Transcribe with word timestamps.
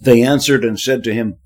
They 0.00 0.22
answered 0.22 0.64
and 0.64 0.80
said 0.80 1.04
to 1.04 1.14
him, 1.14 1.36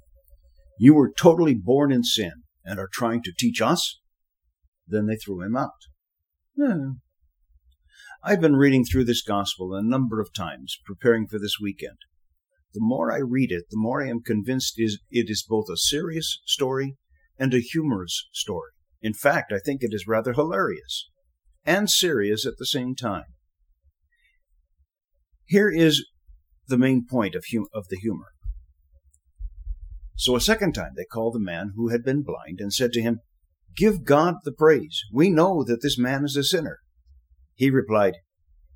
You 0.79 0.95
were 0.95 1.13
totally 1.13 1.55
born 1.55 1.91
in 1.91 2.05
sin 2.05 2.45
and 2.65 2.79
are 2.79 2.89
trying 2.93 3.23
to 3.25 3.33
teach 3.37 3.61
us? 3.61 4.01
Then 4.87 5.07
they 5.07 5.17
threw 5.17 5.43
him 5.43 5.57
out. 5.57 5.71
Hmm. 6.57 6.93
I've 8.23 8.41
been 8.41 8.57
reading 8.57 8.85
through 8.85 9.05
this 9.05 9.23
gospel 9.23 9.75
a 9.75 9.83
number 9.83 10.21
of 10.21 10.33
times, 10.33 10.79
preparing 10.87 11.27
for 11.27 11.39
this 11.39 11.57
weekend. 11.61 11.99
The 12.73 12.81
more 12.81 13.13
I 13.13 13.19
read 13.19 13.51
it, 13.51 13.65
the 13.71 13.77
more 13.77 14.03
I 14.03 14.09
am 14.09 14.23
convinced 14.23 14.75
it 14.79 15.01
is 15.11 15.47
both 15.47 15.67
a 15.71 15.77
serious 15.77 16.41
story 16.47 16.97
and 17.39 17.53
a 17.53 17.61
humorous 17.61 18.29
story. 18.33 18.71
In 19.03 19.15
fact, 19.15 19.53
I 19.53 19.59
think 19.59 19.83
it 19.83 19.93
is 19.93 20.07
rather 20.07 20.33
hilarious 20.33 21.11
and 21.67 21.91
serious 21.91 22.47
at 22.47 22.55
the 22.59 22.67
same 22.67 22.95
time. 22.95 23.25
Here 25.45 25.71
is 25.71 26.07
the 26.67 26.79
main 26.79 27.05
point 27.09 27.35
of, 27.35 27.45
hum- 27.53 27.69
of 27.75 27.89
the 27.91 27.99
humor. 27.99 28.34
So 30.17 30.37
a 30.37 30.41
second 30.41 30.73
time 30.75 30.93
they 30.97 31.05
called 31.05 31.35
the 31.35 31.41
man 31.41 31.73
who 31.75 31.89
had 31.89 32.05
been 32.05 32.23
blind 32.23 32.61
and 32.61 32.73
said 32.73 32.93
to 32.93 33.03
him, 33.03 33.21
Give 33.77 34.05
God 34.05 34.37
the 34.45 34.53
praise. 34.53 35.03
We 35.13 35.31
know 35.31 35.65
that 35.65 35.83
this 35.83 35.99
man 35.99 36.25
is 36.25 36.37
a 36.37 36.45
sinner. 36.45 36.79
He 37.55 37.71
replied, 37.71 38.15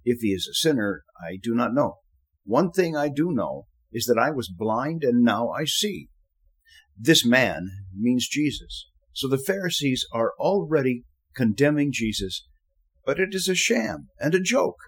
If 0.05 0.21
he 0.21 0.29
is 0.29 0.49
a 0.49 0.55
sinner, 0.55 1.05
I 1.21 1.39
do 1.41 1.55
not 1.55 1.75
know. 1.75 1.99
One 2.45 2.73
thing 2.73 2.97
I 2.97 3.09
do 3.09 3.31
know 3.31 3.67
is 3.93 4.07
that 4.07 4.19
I 4.19 4.31
was 4.31 4.49
blind 4.49 5.05
and 5.05 5.23
now 5.23 5.51
I 5.51 5.65
see. 5.65 6.09
This 6.97 7.25
man 7.25 7.69
means 7.95 8.29
Jesus. 8.29 8.89
So 9.13 9.29
the 9.29 9.39
Pharisees 9.39 10.07
are 10.13 10.33
already 10.39 11.05
condemning 11.37 11.93
Jesus, 11.93 12.47
but 13.05 13.21
it 13.21 13.31
is 13.33 13.49
a 13.49 13.55
sham 13.55 14.09
and 14.19 14.35
a 14.35 14.41
joke. 14.41 14.79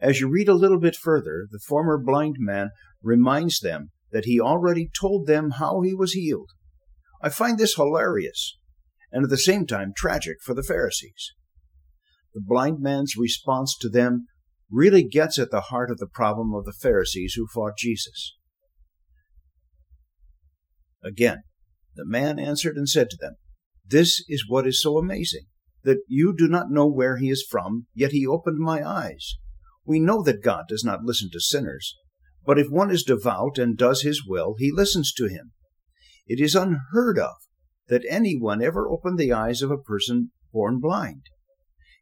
As 0.00 0.20
you 0.20 0.28
read 0.28 0.48
a 0.48 0.54
little 0.54 0.78
bit 0.78 0.96
further, 0.96 1.46
the 1.50 1.58
former 1.58 1.98
blind 1.98 2.36
man 2.38 2.70
reminds 3.02 3.60
them 3.60 3.90
that 4.14 4.26
he 4.26 4.40
already 4.40 4.88
told 4.98 5.26
them 5.26 5.50
how 5.58 5.80
he 5.80 5.92
was 5.92 6.12
healed. 6.12 6.50
I 7.20 7.30
find 7.30 7.58
this 7.58 7.74
hilarious 7.74 8.56
and 9.10 9.24
at 9.24 9.30
the 9.30 9.36
same 9.36 9.66
time 9.66 9.92
tragic 9.94 10.36
for 10.40 10.54
the 10.54 10.62
Pharisees. 10.62 11.32
The 12.32 12.40
blind 12.40 12.78
man's 12.78 13.16
response 13.16 13.76
to 13.80 13.88
them 13.88 14.26
really 14.70 15.02
gets 15.02 15.36
at 15.36 15.50
the 15.50 15.62
heart 15.62 15.90
of 15.90 15.98
the 15.98 16.06
problem 16.06 16.54
of 16.54 16.64
the 16.64 16.72
Pharisees 16.72 17.34
who 17.34 17.48
fought 17.52 17.76
Jesus. 17.76 18.36
Again, 21.02 21.42
the 21.96 22.06
man 22.06 22.38
answered 22.38 22.76
and 22.76 22.88
said 22.88 23.10
to 23.10 23.18
them, 23.20 23.34
This 23.84 24.24
is 24.28 24.48
what 24.48 24.66
is 24.66 24.80
so 24.80 24.96
amazing, 24.96 25.46
that 25.82 25.98
you 26.06 26.32
do 26.36 26.46
not 26.46 26.70
know 26.70 26.86
where 26.86 27.16
he 27.16 27.30
is 27.30 27.44
from, 27.48 27.88
yet 27.94 28.12
he 28.12 28.24
opened 28.24 28.58
my 28.58 28.88
eyes. 28.88 29.34
We 29.84 29.98
know 29.98 30.22
that 30.22 30.42
God 30.42 30.66
does 30.68 30.84
not 30.84 31.02
listen 31.02 31.30
to 31.32 31.40
sinners, 31.40 31.96
but 32.46 32.58
if 32.58 32.68
one 32.68 32.90
is 32.90 33.02
devout 33.02 33.58
and 33.58 33.76
does 33.76 34.02
his 34.02 34.26
will, 34.26 34.56
he 34.58 34.70
listens 34.70 35.12
to 35.12 35.26
him. 35.26 35.52
It 36.26 36.40
is 36.40 36.54
unheard 36.54 37.18
of 37.18 37.34
that 37.88 38.04
anyone 38.08 38.62
ever 38.62 38.88
opened 38.88 39.18
the 39.18 39.32
eyes 39.32 39.62
of 39.62 39.70
a 39.70 39.78
person 39.78 40.30
born 40.52 40.80
blind. 40.80 41.22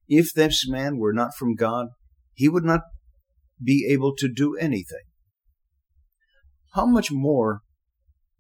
If 0.09 0.33
this 0.33 0.69
man 0.69 0.99
were 0.99 1.13
not 1.13 1.35
from 1.37 1.55
God, 1.55 1.89
he 2.35 2.49
would 2.49 2.65
not 2.65 2.83
be 3.63 3.87
able 3.89 4.15
to 4.17 4.29
do 4.29 4.57
anything. 4.57 5.05
How 6.75 6.87
much 6.87 7.11
more 7.11 7.61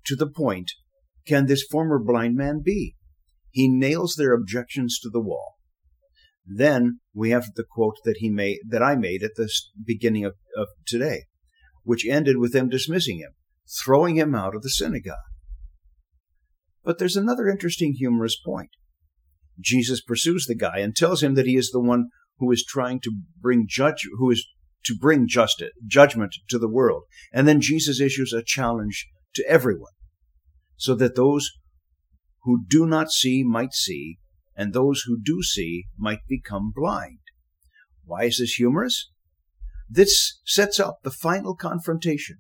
to 0.07 0.17
the 0.17 0.27
point 0.27 0.73
can 1.27 1.47
this 1.47 1.65
former 1.71 1.99
blind 1.99 2.37
man 2.37 2.63
be? 2.65 2.97
He 3.51 3.69
nails 3.69 4.15
their 4.17 4.33
objections 4.33 4.99
to 5.01 5.11
the 5.11 5.21
wall. 5.21 5.57
Then 6.45 7.01
we 7.15 7.31
have 7.31 7.55
the 7.55 7.65
quote 7.69 7.97
that 8.05 8.17
he 8.19 8.29
made 8.29 8.59
that 8.69 8.83
I 8.83 8.97
made 8.97 9.23
at 9.23 9.37
the 9.37 9.49
beginning 9.85 10.25
of, 10.25 10.35
of 10.57 10.69
today 10.87 11.27
which 11.85 12.07
ended 12.07 12.39
with 12.39 12.53
them 12.53 12.69
dismissing 12.69 13.19
him, 13.19 13.33
throwing 13.83 14.17
him 14.17 14.35
out 14.35 14.55
of 14.55 14.63
the 14.63 14.71
synagogue. 14.71 15.17
But 16.85 16.99
there's 16.99 17.17
another 17.17 17.49
interesting 17.49 17.95
humorous 17.95 18.37
point. 18.37 18.71
Jesus 19.61 20.01
pursues 20.01 20.47
the 20.47 20.55
guy 20.55 20.79
and 20.79 20.97
tells 20.97 21.23
him 21.23 21.35
that 21.35 21.47
he 21.47 21.57
is 21.57 21.71
the 21.71 21.81
one 21.81 22.09
who 22.39 22.51
is 22.51 22.65
trying 22.65 23.01
to 23.01 23.13
bring 23.41 23.67
judge 23.69 24.09
who 24.19 24.31
is 24.31 24.47
to 24.85 24.97
bring 24.97 25.29
justice 25.29 25.71
judgment 25.87 26.35
to 26.49 26.59
the 26.59 26.69
world. 26.69 27.05
And 27.33 27.47
then 27.47 27.61
Jesus 27.61 28.01
issues 28.01 28.33
a 28.33 28.43
challenge 28.45 29.07
to 29.35 29.45
everyone 29.49 29.93
so 30.77 30.95
that 30.97 31.15
those 31.15 31.53
who 32.43 32.65
do 32.69 32.87
not 32.87 33.13
see 33.13 33.45
might 33.45 33.73
see 33.73 34.19
and 34.57 34.73
those 34.73 35.05
who 35.07 35.19
do 35.23 35.43
see 35.43 35.85
might 35.97 36.27
become 36.29 36.73
blind. 36.75 37.21
Why 38.05 38.25
is 38.25 38.39
this 38.39 38.55
humorous? 38.55 39.12
This 39.95 40.41
sets 40.47 40.81
up 40.81 41.01
the 41.03 41.11
final 41.11 41.55
confrontation. 41.55 42.39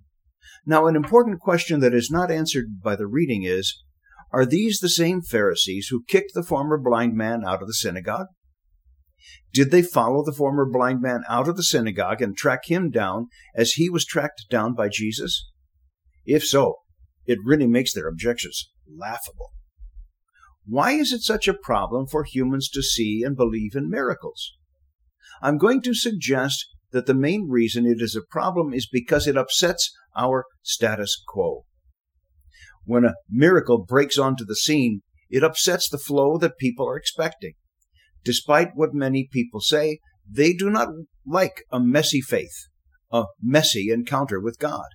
Now, 0.64 0.86
an 0.86 0.96
important 0.96 1.40
question 1.40 1.80
that 1.80 1.92
is 1.92 2.10
not 2.10 2.30
answered 2.30 2.80
by 2.82 2.96
the 2.96 3.06
reading 3.06 3.42
is 3.42 3.82
Are 4.30 4.46
these 4.46 4.78
the 4.78 4.88
same 4.88 5.20
Pharisees 5.20 5.88
who 5.90 6.04
kicked 6.08 6.32
the 6.32 6.42
former 6.42 6.78
blind 6.78 7.14
man 7.14 7.44
out 7.46 7.60
of 7.60 7.68
the 7.68 7.74
synagogue? 7.74 8.28
Did 9.52 9.70
they 9.70 9.82
follow 9.82 10.24
the 10.24 10.32
former 10.32 10.64
blind 10.64 11.02
man 11.02 11.24
out 11.28 11.46
of 11.46 11.58
the 11.58 11.62
synagogue 11.62 12.22
and 12.22 12.34
track 12.34 12.60
him 12.68 12.88
down 12.88 13.26
as 13.54 13.72
he 13.72 13.90
was 13.90 14.06
tracked 14.06 14.46
down 14.48 14.74
by 14.74 14.88
Jesus? 14.88 15.50
If 16.24 16.46
so, 16.46 16.76
it 17.26 17.38
really 17.44 17.66
makes 17.66 17.92
their 17.92 18.08
objections 18.08 18.70
laughable. 18.88 19.50
Why 20.64 20.92
is 20.92 21.12
it 21.12 21.20
such 21.20 21.48
a 21.48 21.54
problem 21.54 22.06
for 22.06 22.24
humans 22.24 22.70
to 22.70 22.82
see 22.82 23.22
and 23.22 23.36
believe 23.36 23.74
in 23.74 23.90
miracles? 23.90 24.52
I'm 25.42 25.58
going 25.58 25.82
to 25.82 25.92
suggest 25.92 26.66
that 26.92 27.06
the 27.06 27.14
main 27.14 27.48
reason 27.48 27.86
it 27.86 28.00
is 28.00 28.16
a 28.16 28.30
problem 28.30 28.72
is 28.72 28.88
because 28.91 29.26
it 29.26 29.36
upsets 29.36 29.91
our 30.16 30.44
status 30.62 31.20
quo. 31.26 31.64
When 32.84 33.04
a 33.04 33.14
miracle 33.30 33.84
breaks 33.84 34.19
onto 34.19 34.44
the 34.44 34.56
scene, 34.56 35.02
it 35.31 35.42
upsets 35.42 35.88
the 35.88 35.98
flow 35.98 36.36
that 36.38 36.58
people 36.58 36.88
are 36.88 36.97
expecting. 36.97 37.54
Despite 38.25 38.70
what 38.75 38.94
many 38.94 39.28
people 39.31 39.60
say, 39.60 39.98
they 40.31 40.52
do 40.52 40.70
not 40.70 40.88
like 41.26 41.64
a 41.70 41.81
messy 41.81 42.20
faith, 42.20 42.69
a 43.10 43.25
messy 43.42 43.91
encounter 43.91 44.41
with 44.41 44.58
God. 44.58 44.86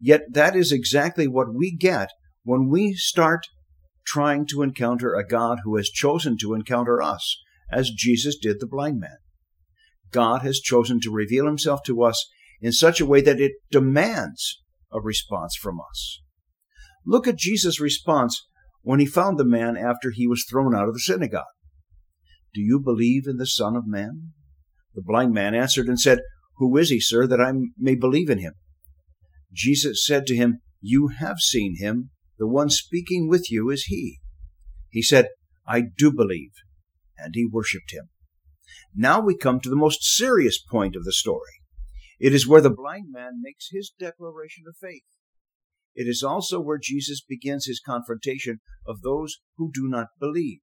Yet 0.00 0.22
that 0.32 0.56
is 0.56 0.72
exactly 0.72 1.26
what 1.26 1.54
we 1.54 1.74
get 1.74 2.10
when 2.42 2.68
we 2.68 2.94
start 2.94 3.46
trying 4.06 4.46
to 4.46 4.62
encounter 4.62 5.14
a 5.14 5.26
God 5.26 5.58
who 5.64 5.76
has 5.76 5.90
chosen 5.90 6.36
to 6.38 6.54
encounter 6.54 7.02
us, 7.02 7.42
as 7.70 7.90
Jesus 7.90 8.36
did 8.36 8.60
the 8.60 8.66
blind 8.66 9.00
man. 9.00 9.18
God 10.12 10.42
has 10.42 10.60
chosen 10.60 11.00
to 11.00 11.10
reveal 11.10 11.46
himself 11.46 11.80
to 11.86 12.02
us 12.02 12.28
in 12.60 12.72
such 12.72 13.00
a 13.00 13.06
way 13.06 13.20
that 13.20 13.40
it 13.40 13.52
demands 13.70 14.62
a 14.92 15.00
response 15.00 15.56
from 15.56 15.78
us. 15.80 16.20
Look 17.04 17.26
at 17.26 17.38
Jesus' 17.38 17.80
response 17.80 18.46
when 18.82 19.00
he 19.00 19.06
found 19.06 19.38
the 19.38 19.44
man 19.44 19.76
after 19.76 20.10
he 20.10 20.26
was 20.26 20.46
thrown 20.48 20.74
out 20.74 20.88
of 20.88 20.94
the 20.94 21.00
synagogue. 21.00 21.44
Do 22.54 22.60
you 22.60 22.80
believe 22.80 23.24
in 23.26 23.36
the 23.36 23.46
Son 23.46 23.76
of 23.76 23.86
Man? 23.86 24.32
The 24.94 25.02
blind 25.02 25.32
man 25.32 25.54
answered 25.54 25.88
and 25.88 26.00
said, 26.00 26.20
Who 26.56 26.76
is 26.76 26.88
he, 26.88 27.00
sir, 27.00 27.26
that 27.26 27.40
I 27.40 27.52
may 27.78 27.94
believe 27.94 28.30
in 28.30 28.38
him? 28.38 28.54
Jesus 29.52 30.04
said 30.04 30.26
to 30.26 30.34
him, 30.34 30.60
You 30.80 31.08
have 31.18 31.38
seen 31.38 31.76
him. 31.78 32.10
The 32.38 32.46
one 32.46 32.70
speaking 32.70 33.28
with 33.28 33.50
you 33.50 33.70
is 33.70 33.84
he. 33.84 34.20
He 34.90 35.02
said, 35.02 35.28
I 35.66 35.82
do 35.96 36.12
believe. 36.12 36.52
And 37.18 37.34
he 37.34 37.46
worshipped 37.50 37.92
him. 37.92 38.08
Now 38.98 39.20
we 39.20 39.36
come 39.36 39.60
to 39.60 39.68
the 39.68 39.76
most 39.76 40.02
serious 40.02 40.58
point 40.58 40.96
of 40.96 41.04
the 41.04 41.12
story. 41.12 41.60
It 42.18 42.32
is 42.32 42.48
where 42.48 42.62
the 42.62 42.70
blind 42.70 43.08
man 43.10 43.42
makes 43.42 43.68
his 43.70 43.92
declaration 43.98 44.64
of 44.66 44.74
faith. 44.80 45.02
It 45.94 46.08
is 46.08 46.22
also 46.22 46.60
where 46.60 46.78
Jesus 46.82 47.20
begins 47.20 47.66
his 47.66 47.78
confrontation 47.84 48.60
of 48.86 49.02
those 49.02 49.36
who 49.58 49.70
do 49.70 49.86
not 49.86 50.08
believe. 50.18 50.60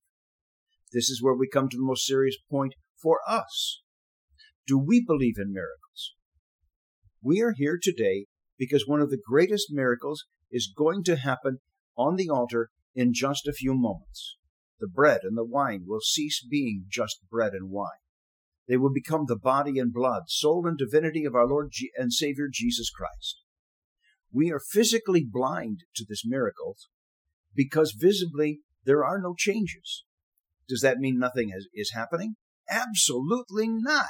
This 0.91 1.11
is 1.11 1.21
where 1.21 1.35
we 1.35 1.47
come 1.47 1.69
to 1.69 1.77
the 1.77 1.83
most 1.83 2.07
serious 2.07 2.35
point 2.49 2.73
for 2.99 3.19
us. 3.27 3.83
Do 4.65 4.79
we 4.79 5.03
believe 5.05 5.35
in 5.37 5.53
miracles? 5.53 6.15
We 7.21 7.39
are 7.41 7.53
here 7.55 7.77
today 7.81 8.25
because 8.57 8.87
one 8.87 8.99
of 8.99 9.11
the 9.11 9.21
greatest 9.23 9.67
miracles 9.69 10.25
is 10.49 10.73
going 10.75 11.03
to 11.03 11.17
happen 11.17 11.59
on 11.95 12.15
the 12.15 12.29
altar 12.29 12.69
in 12.95 13.13
just 13.13 13.47
a 13.47 13.53
few 13.53 13.75
moments. 13.75 14.37
The 14.79 14.87
bread 14.87 15.21
and 15.21 15.37
the 15.37 15.45
wine 15.45 15.83
will 15.85 16.01
cease 16.01 16.43
being 16.43 16.85
just 16.89 17.19
bread 17.29 17.53
and 17.53 17.69
wine. 17.69 18.02
They 18.67 18.77
will 18.77 18.93
become 18.93 19.25
the 19.27 19.37
body 19.37 19.77
and 19.77 19.93
blood, 19.93 20.23
soul 20.27 20.65
and 20.65 20.77
divinity 20.77 21.25
of 21.25 21.35
our 21.35 21.47
Lord 21.47 21.71
and 21.97 22.13
Savior 22.13 22.47
Jesus 22.51 22.89
Christ. 22.89 23.41
We 24.31 24.51
are 24.51 24.59
physically 24.59 25.25
blind 25.29 25.79
to 25.95 26.05
this 26.07 26.23
miracle 26.25 26.77
because 27.53 27.95
visibly 27.97 28.61
there 28.85 29.03
are 29.05 29.19
no 29.21 29.35
changes. 29.37 30.05
Does 30.67 30.81
that 30.81 30.97
mean 30.97 31.19
nothing 31.19 31.51
is 31.73 31.91
happening? 31.93 32.35
Absolutely 32.69 33.67
not. 33.67 34.07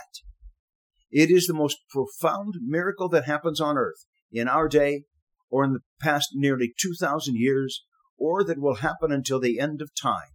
It 1.11 1.29
is 1.29 1.47
the 1.47 1.53
most 1.53 1.77
profound 1.89 2.55
miracle 2.61 3.09
that 3.09 3.25
happens 3.25 3.59
on 3.59 3.77
earth 3.77 4.05
in 4.31 4.47
our 4.47 4.67
day 4.67 5.03
or 5.49 5.63
in 5.63 5.73
the 5.73 5.81
past 5.99 6.29
nearly 6.33 6.73
2,000 6.79 7.35
years 7.35 7.83
or 8.17 8.43
that 8.43 8.59
will 8.59 8.75
happen 8.75 9.11
until 9.11 9.39
the 9.39 9.59
end 9.59 9.81
of 9.81 9.91
time. 9.99 10.31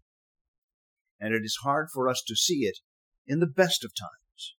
And 1.20 1.34
it 1.34 1.42
is 1.44 1.58
hard 1.62 1.88
for 1.92 2.08
us 2.08 2.22
to 2.26 2.36
see 2.36 2.60
it 2.60 2.78
in 3.28 3.38
the 3.40 3.46
best 3.46 3.84
of 3.84 3.92
times. 3.94 4.56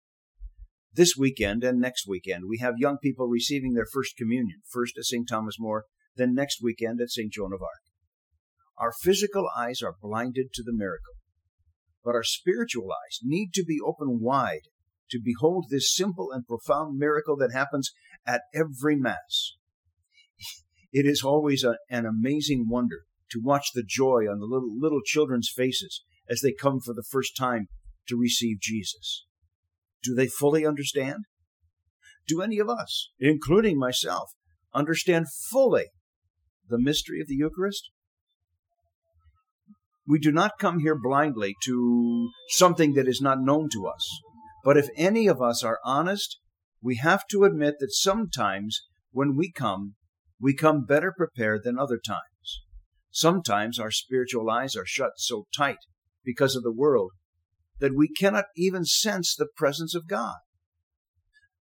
This 0.94 1.14
weekend 1.16 1.62
and 1.64 1.80
next 1.80 2.06
weekend, 2.06 2.44
we 2.48 2.58
have 2.58 2.74
young 2.78 2.98
people 2.98 3.26
receiving 3.26 3.74
their 3.74 3.86
first 3.92 4.16
communion, 4.16 4.62
first 4.70 4.96
at 4.96 5.04
St. 5.04 5.28
Thomas 5.28 5.56
More, 5.58 5.84
then 6.16 6.34
next 6.34 6.62
weekend 6.62 7.00
at 7.00 7.10
St. 7.10 7.32
Joan 7.32 7.52
of 7.52 7.62
Arc. 7.62 7.82
Our 8.78 8.92
physical 9.02 9.48
eyes 9.56 9.82
are 9.82 9.96
blinded 10.00 10.52
to 10.54 10.62
the 10.62 10.72
miracle, 10.72 11.14
but 12.04 12.14
our 12.14 12.22
spiritual 12.22 12.90
eyes 12.90 13.18
need 13.22 13.52
to 13.54 13.64
be 13.64 13.78
open 13.84 14.20
wide 14.20 14.68
to 15.10 15.20
behold 15.22 15.66
this 15.68 15.94
simple 15.94 16.30
and 16.32 16.46
profound 16.46 16.96
miracle 16.96 17.36
that 17.36 17.52
happens 17.52 17.90
at 18.26 18.42
every 18.54 18.96
Mass. 18.96 19.56
It 20.92 21.06
is 21.06 21.22
always 21.22 21.62
a, 21.62 21.76
an 21.88 22.06
amazing 22.06 22.66
wonder 22.68 23.02
to 23.30 23.40
watch 23.42 23.68
the 23.74 23.84
joy 23.86 24.26
on 24.30 24.40
the 24.40 24.46
little, 24.46 24.76
little 24.76 25.02
children's 25.04 25.52
faces 25.54 26.02
as 26.28 26.40
they 26.40 26.52
come 26.52 26.80
for 26.80 26.94
the 26.94 27.04
first 27.08 27.36
time 27.36 27.68
to 28.10 28.16
receive 28.16 28.60
Jesus. 28.60 29.24
Do 30.02 30.14
they 30.14 30.26
fully 30.26 30.66
understand? 30.66 31.24
Do 32.28 32.42
any 32.42 32.58
of 32.58 32.68
us, 32.68 33.10
including 33.18 33.78
myself, 33.78 34.30
understand 34.74 35.26
fully 35.50 35.86
the 36.68 36.78
mystery 36.78 37.20
of 37.20 37.26
the 37.26 37.34
Eucharist? 37.34 37.90
We 40.06 40.18
do 40.18 40.32
not 40.32 40.58
come 40.58 40.80
here 40.80 40.98
blindly 40.98 41.54
to 41.64 42.30
something 42.48 42.94
that 42.94 43.08
is 43.08 43.20
not 43.20 43.40
known 43.40 43.68
to 43.72 43.86
us. 43.86 44.08
But 44.64 44.76
if 44.76 44.88
any 44.96 45.26
of 45.26 45.40
us 45.40 45.62
are 45.62 45.78
honest, 45.84 46.38
we 46.82 46.96
have 46.96 47.26
to 47.30 47.44
admit 47.44 47.76
that 47.80 47.92
sometimes 47.92 48.80
when 49.12 49.36
we 49.36 49.52
come, 49.52 49.94
we 50.40 50.54
come 50.54 50.84
better 50.84 51.12
prepared 51.16 51.62
than 51.64 51.78
other 51.78 51.98
times. 51.98 52.62
Sometimes 53.10 53.78
our 53.78 53.90
spiritual 53.90 54.50
eyes 54.50 54.76
are 54.76 54.86
shut 54.86 55.12
so 55.16 55.46
tight 55.56 55.78
because 56.24 56.56
of 56.56 56.62
the 56.62 56.72
world 56.72 57.12
that 57.80 57.96
we 57.96 58.08
cannot 58.08 58.44
even 58.56 58.84
sense 58.84 59.34
the 59.34 59.48
presence 59.56 59.94
of 59.94 60.06
God. 60.06 60.36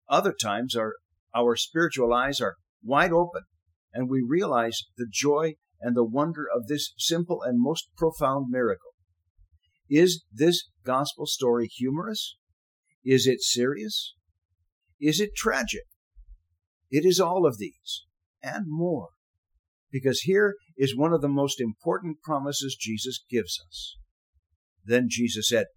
Other 0.10 0.34
times 0.34 0.76
our, 0.76 0.96
our 1.34 1.56
spiritual 1.56 2.14
eyes 2.14 2.42
are 2.42 2.56
wide 2.84 3.12
open 3.12 3.44
and 3.94 4.10
we 4.10 4.24
realize 4.28 4.84
the 4.98 5.08
joy 5.12 5.54
and 5.80 5.96
the 5.96 6.04
wonder 6.04 6.46
of 6.54 6.68
this 6.68 6.94
simple 6.98 7.42
and 7.44 7.62
most 7.62 7.90
profound 7.98 8.48
miracle. 8.50 8.92
Is 9.90 10.24
this 10.34 10.68
gospel 10.84 11.26
story 11.26 11.68
humorous? 11.68 12.36
Is 13.06 13.28
it 13.28 13.42
serious? 13.42 14.14
Is 15.00 15.20
it 15.20 15.36
tragic? 15.36 15.84
It 16.90 17.06
is 17.06 17.20
all 17.20 17.46
of 17.46 17.58
these 17.58 18.06
and 18.42 18.66
more. 18.68 19.10
Because 19.92 20.22
here 20.22 20.56
is 20.78 20.98
one 20.98 21.14
of 21.14 21.22
the 21.22 21.30
most 21.30 21.62
important 21.62 22.18
promises 22.22 22.76
Jesus 22.80 23.24
gives 23.30 23.60
us. 23.68 23.98
Then 24.84 25.08
Jesus 25.10 25.50
said, 25.50 25.68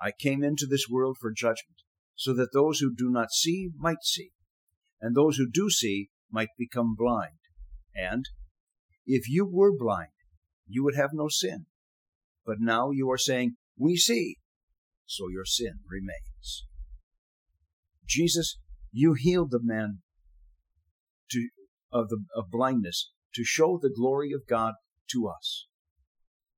I 0.00 0.12
came 0.12 0.42
into 0.44 0.66
this 0.66 0.86
world 0.88 1.16
for 1.20 1.32
judgment, 1.32 1.78
so 2.14 2.32
that 2.34 2.52
those 2.52 2.78
who 2.78 2.94
do 2.94 3.10
not 3.10 3.32
see 3.32 3.70
might 3.76 4.02
see, 4.02 4.30
and 5.00 5.14
those 5.14 5.36
who 5.36 5.48
do 5.50 5.70
see 5.70 6.10
might 6.30 6.48
become 6.58 6.94
blind. 6.96 7.38
And 7.94 8.24
if 9.06 9.28
you 9.28 9.46
were 9.46 9.76
blind, 9.76 10.12
you 10.66 10.84
would 10.84 10.94
have 10.94 11.10
no 11.12 11.28
sin. 11.28 11.66
But 12.44 12.60
now 12.60 12.90
you 12.90 13.10
are 13.10 13.18
saying, 13.18 13.56
We 13.76 13.96
see, 13.96 14.36
so 15.06 15.28
your 15.28 15.44
sin 15.44 15.80
remains. 15.90 16.64
Jesus, 18.06 18.58
you 18.92 19.14
healed 19.14 19.50
the 19.50 19.60
man 19.62 19.98
to, 21.30 21.48
of, 21.92 22.08
the, 22.08 22.24
of 22.34 22.50
blindness 22.50 23.10
to 23.34 23.44
show 23.44 23.78
the 23.80 23.92
glory 23.94 24.32
of 24.32 24.46
God 24.48 24.74
to 25.10 25.28
us. 25.28 25.66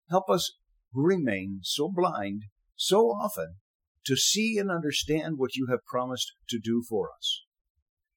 Help 0.08 0.28
us 0.28 0.52
who 0.92 1.04
remain 1.04 1.60
so 1.62 1.90
blind 1.92 2.44
so 2.80 3.08
often 3.08 3.56
to 4.06 4.16
see 4.16 4.56
and 4.56 4.70
understand 4.70 5.34
what 5.36 5.54
you 5.54 5.66
have 5.68 5.84
promised 5.84 6.32
to 6.48 6.58
do 6.58 6.82
for 6.88 7.10
us. 7.14 7.42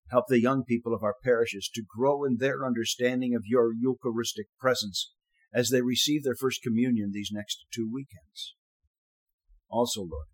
Help 0.10 0.28
the 0.30 0.40
young 0.40 0.64
people 0.64 0.94
of 0.94 1.04
our 1.04 1.16
parishes 1.22 1.70
to 1.74 1.84
grow 1.98 2.24
in 2.24 2.38
their 2.38 2.66
understanding 2.66 3.36
of 3.36 3.44
your 3.46 3.74
Eucharistic 3.74 4.46
presence 4.58 5.12
as 5.54 5.68
they 5.68 5.82
receive 5.82 6.24
their 6.24 6.38
first 6.40 6.62
communion 6.64 7.12
these 7.12 7.30
next 7.34 7.66
two 7.74 7.90
weekends. 7.92 8.56
Also, 9.70 10.00
Lord, 10.00 10.28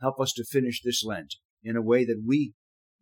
help 0.00 0.20
us 0.20 0.32
to 0.34 0.44
finish 0.44 0.80
this 0.80 1.02
Lent 1.04 1.34
in 1.64 1.76
a 1.76 1.82
way 1.82 2.04
that 2.04 2.22
we 2.24 2.52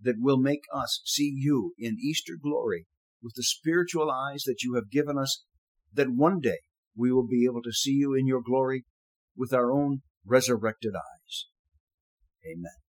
that 0.00 0.16
will 0.18 0.38
make 0.38 0.62
us 0.72 1.02
see 1.04 1.34
you 1.36 1.74
in 1.78 1.98
Easter 2.02 2.38
glory 2.42 2.86
with 3.22 3.34
the 3.36 3.42
spiritual 3.42 4.10
eyes 4.10 4.44
that 4.46 4.62
you 4.62 4.74
have 4.74 4.90
given 4.90 5.18
us, 5.18 5.44
that 5.92 6.08
one 6.08 6.40
day 6.40 6.60
we 6.96 7.12
will 7.12 7.26
be 7.26 7.44
able 7.44 7.60
to 7.60 7.72
see 7.72 7.92
you 7.92 8.14
in 8.14 8.26
your 8.26 8.40
glory 8.40 8.86
with 9.36 9.52
our 9.52 9.70
own 9.70 10.00
resurrected 10.24 10.92
eyes. 10.94 11.46
Amen. 12.44 12.80